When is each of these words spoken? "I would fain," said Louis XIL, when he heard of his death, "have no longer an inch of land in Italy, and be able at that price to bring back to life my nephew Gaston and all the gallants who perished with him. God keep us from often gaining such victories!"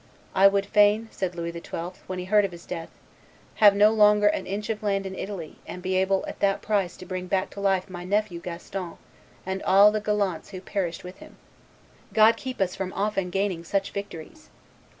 "I 0.33 0.47
would 0.47 0.65
fain," 0.65 1.09
said 1.11 1.35
Louis 1.35 1.51
XIL, 1.51 1.93
when 2.07 2.17
he 2.17 2.25
heard 2.25 2.43
of 2.43 2.51
his 2.51 2.65
death, 2.65 2.89
"have 3.57 3.75
no 3.75 3.91
longer 3.91 4.25
an 4.25 4.47
inch 4.47 4.71
of 4.71 4.81
land 4.81 5.05
in 5.05 5.13
Italy, 5.13 5.57
and 5.67 5.83
be 5.83 5.95
able 5.95 6.25
at 6.27 6.39
that 6.39 6.63
price 6.63 6.97
to 6.97 7.05
bring 7.05 7.27
back 7.27 7.51
to 7.51 7.59
life 7.59 7.87
my 7.87 8.03
nephew 8.03 8.39
Gaston 8.39 8.97
and 9.45 9.61
all 9.61 9.91
the 9.91 10.01
gallants 10.01 10.49
who 10.49 10.59
perished 10.59 11.03
with 11.03 11.17
him. 11.17 11.35
God 12.15 12.35
keep 12.35 12.59
us 12.59 12.75
from 12.75 12.91
often 12.93 13.29
gaining 13.29 13.63
such 13.63 13.91
victories!" 13.91 14.49